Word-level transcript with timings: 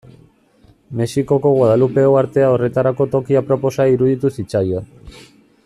Mexikoko 1.01 1.51
Guadalupe 1.57 2.05
uhartea 2.13 2.49
horretarako 2.53 3.07
toki 3.17 3.39
aproposa 3.43 3.87
iruditu 3.97 4.33
zitzaion. 4.39 4.91